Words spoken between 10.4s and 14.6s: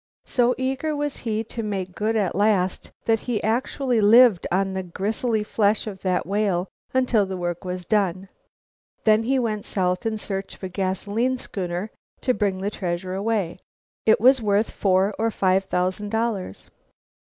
of a gasoline schooner to bring the treasure away. It was